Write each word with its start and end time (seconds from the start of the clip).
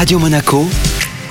Radio 0.00 0.18
Monaco, 0.18 0.66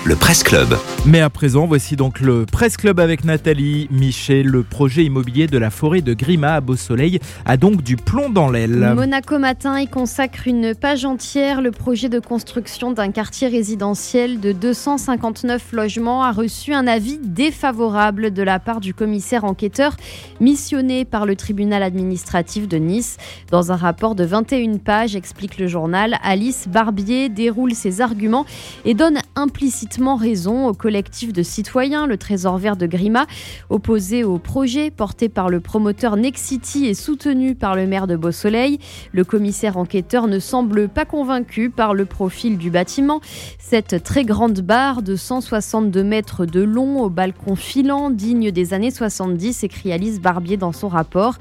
le 0.09 0.15
Presse 0.15 0.41
Club. 0.41 0.75
Mais 1.05 1.21
à 1.21 1.29
présent, 1.29 1.67
voici 1.67 1.95
donc 1.95 2.19
le 2.19 2.47
Presse 2.47 2.77
Club 2.77 2.99
avec 2.99 3.25
Nathalie 3.25 3.87
Michel. 3.91 4.47
Le 4.47 4.63
projet 4.63 5.03
immobilier 5.03 5.45
de 5.45 5.59
la 5.59 5.69
forêt 5.69 6.01
de 6.01 6.15
Grima 6.15 6.55
à 6.55 6.61
Beau-Soleil 6.61 7.19
a 7.45 7.57
donc 7.57 7.83
du 7.83 7.95
plomb 7.95 8.31
dans 8.31 8.49
l'aile. 8.49 8.93
Monaco 8.95 9.37
Matin 9.37 9.79
y 9.79 9.87
consacre 9.87 10.47
une 10.47 10.73
page 10.73 11.05
entière. 11.05 11.61
Le 11.61 11.69
projet 11.69 12.09
de 12.09 12.19
construction 12.19 12.91
d'un 12.91 13.11
quartier 13.11 13.49
résidentiel 13.49 14.39
de 14.39 14.51
259 14.51 15.73
logements 15.73 16.23
a 16.23 16.31
reçu 16.31 16.73
un 16.73 16.87
avis 16.87 17.19
défavorable 17.19 18.31
de 18.31 18.41
la 18.41 18.57
part 18.57 18.79
du 18.79 18.95
commissaire 18.95 19.43
enquêteur 19.43 19.95
missionné 20.39 21.05
par 21.05 21.27
le 21.27 21.35
tribunal 21.35 21.83
administratif 21.83 22.67
de 22.67 22.77
Nice. 22.77 23.17
Dans 23.51 23.71
un 23.71 23.75
rapport 23.75 24.15
de 24.15 24.23
21 24.23 24.77
pages, 24.77 25.15
explique 25.15 25.59
le 25.59 25.67
journal, 25.67 26.17
Alice 26.23 26.67
Barbier 26.67 27.29
déroule 27.29 27.75
ses 27.75 28.01
arguments 28.01 28.47
et 28.85 28.95
donne 28.95 29.19
implicitement 29.35 29.98
raison 30.07 30.67
au 30.67 30.73
collectif 30.73 31.33
de 31.33 31.43
citoyens, 31.43 32.07
le 32.07 32.17
Trésor 32.17 32.57
vert 32.57 32.77
de 32.77 32.87
Grima, 32.87 33.25
opposé 33.69 34.23
au 34.23 34.37
projet 34.37 34.91
porté 34.91 35.29
par 35.29 35.49
le 35.49 35.59
promoteur 35.59 36.15
Nexity 36.15 36.85
et 36.85 36.93
soutenu 36.93 37.53
par 37.53 37.75
le 37.75 37.85
maire 37.85 38.07
de 38.07 38.15
Beausoleil. 38.15 38.79
Le 39.11 39.23
commissaire 39.23 39.77
enquêteur 39.77 40.27
ne 40.27 40.39
semble 40.39 40.87
pas 40.87 41.05
convaincu 41.05 41.69
par 41.69 41.93
le 41.93 42.05
profil 42.05 42.57
du 42.57 42.69
bâtiment. 42.69 43.19
Cette 43.59 44.03
très 44.03 44.23
grande 44.23 44.61
barre 44.61 45.01
de 45.01 45.15
162 45.15 46.03
mètres 46.03 46.45
de 46.45 46.61
long 46.61 47.01
au 47.01 47.09
balcon 47.09 47.55
filant, 47.55 48.09
digne 48.09 48.51
des 48.51 48.73
années 48.73 48.91
70, 48.91 49.63
écrit 49.63 49.91
Alice 49.91 50.21
Barbier 50.21 50.57
dans 50.57 50.71
son 50.71 50.87
rapport. 50.87 51.35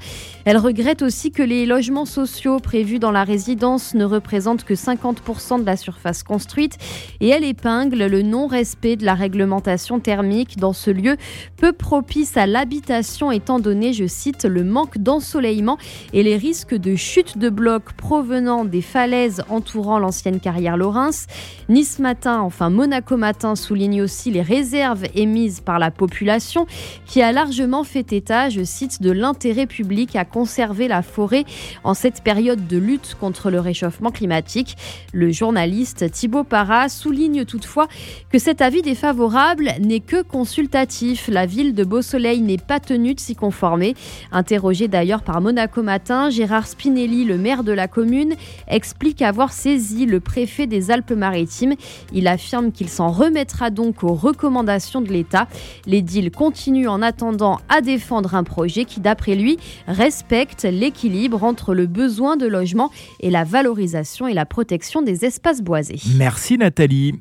Elle 0.45 0.57
regrette 0.57 1.01
aussi 1.01 1.31
que 1.31 1.43
les 1.43 1.65
logements 1.65 2.05
sociaux 2.05 2.59
prévus 2.59 2.99
dans 2.99 3.11
la 3.11 3.23
résidence 3.23 3.93
ne 3.93 4.03
représentent 4.03 4.63
que 4.63 4.73
50% 4.73 5.61
de 5.61 5.65
la 5.65 5.77
surface 5.77 6.23
construite 6.23 6.77
et 7.21 7.29
elle 7.29 7.43
épingle 7.43 8.05
le 8.05 8.21
non-respect 8.39 8.95
de 8.95 9.03
la 9.03 9.15
réglementation 9.15 9.99
thermique 9.99 10.57
dans 10.57 10.71
ce 10.71 10.91
lieu 10.91 11.17
peu 11.57 11.73
propice 11.73 12.37
à 12.37 12.47
l'habitation 12.47 13.33
étant 13.33 13.59
donné, 13.59 13.91
je 13.91 14.07
cite, 14.07 14.45
le 14.45 14.63
manque 14.63 14.97
d'ensoleillement 14.97 15.77
et 16.13 16.23
les 16.23 16.37
risques 16.37 16.73
de 16.73 16.95
chute 16.95 17.37
de 17.37 17.49
blocs 17.49 17.91
provenant 17.97 18.63
des 18.63 18.81
falaises 18.81 19.43
entourant 19.49 19.99
l'ancienne 19.99 20.39
carrière 20.39 20.77
Laurens. 20.77 21.27
Nice 21.67 21.99
Matin, 21.99 22.39
enfin 22.39 22.69
Monaco 22.69 23.17
Matin 23.17 23.57
souligne 23.57 24.01
aussi 24.01 24.31
les 24.31 24.41
réserves 24.41 25.03
émises 25.15 25.59
par 25.59 25.77
la 25.77 25.91
population 25.91 26.65
qui 27.05 27.21
a 27.21 27.33
largement 27.33 27.83
fait 27.83 28.13
état, 28.13 28.47
je 28.47 28.63
cite, 28.63 29.01
de 29.01 29.11
l'intérêt 29.11 29.67
public 29.67 30.15
à 30.15 30.23
conserver 30.23 30.87
la 30.87 31.01
forêt 31.01 31.43
en 31.83 31.93
cette 31.93 32.23
période 32.23 32.67
de 32.67 32.77
lutte 32.77 33.17
contre 33.19 33.49
le 33.49 33.59
réchauffement 33.59 34.11
climatique. 34.11 34.77
Le 35.11 35.29
journaliste 35.29 36.09
Thibaut 36.09 36.45
Parra 36.45 36.87
souligne 36.87 37.43
toutefois 37.43 37.89
que 38.29 38.37
cet 38.37 38.61
avis 38.61 38.81
défavorable 38.81 39.71
n'est 39.81 39.99
que 39.99 40.21
consultatif. 40.21 41.27
La 41.27 41.45
ville 41.45 41.73
de 41.73 41.83
Beau-Soleil 41.83 42.41
n'est 42.41 42.57
pas 42.57 42.79
tenue 42.79 43.15
de 43.15 43.19
s'y 43.19 43.35
conformer. 43.35 43.95
Interrogé 44.31 44.87
d'ailleurs 44.87 45.23
par 45.23 45.41
Monaco 45.41 45.81
Matin, 45.81 46.29
Gérard 46.29 46.67
Spinelli, 46.67 47.25
le 47.25 47.37
maire 47.37 47.63
de 47.63 47.71
la 47.71 47.87
commune, 47.87 48.35
explique 48.67 49.21
avoir 49.21 49.51
saisi 49.51 50.05
le 50.05 50.19
préfet 50.19 50.67
des 50.67 50.91
Alpes-Maritimes. 50.91 51.73
Il 52.13 52.27
affirme 52.27 52.71
qu'il 52.71 52.89
s'en 52.89 53.09
remettra 53.09 53.69
donc 53.69 54.03
aux 54.03 54.13
recommandations 54.13 55.01
de 55.01 55.09
l'État. 55.09 55.47
Les 55.85 56.01
deals 56.01 56.31
continuent 56.31 56.89
en 56.89 57.01
attendant 57.01 57.59
à 57.69 57.81
défendre 57.81 58.35
un 58.35 58.43
projet 58.43 58.85
qui, 58.85 58.99
d'après 58.99 59.35
lui, 59.35 59.57
respecte 59.87 60.63
l'équilibre 60.63 61.43
entre 61.43 61.73
le 61.73 61.87
besoin 61.87 62.37
de 62.37 62.45
logement 62.45 62.91
et 63.19 63.31
la 63.31 63.43
valorisation 63.43 64.27
et 64.27 64.33
la 64.33 64.45
protection 64.45 65.01
des 65.01 65.25
espaces 65.25 65.61
boisés. 65.61 65.99
Merci 66.15 66.57
Nathalie. 66.57 67.15